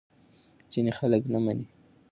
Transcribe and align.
ځینې 0.71 0.91
خلک 0.99 1.23
نه 1.33 1.39
مني. 1.43 1.65